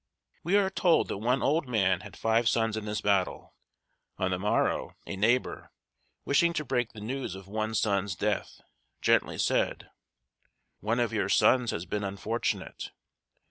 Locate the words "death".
8.15-8.61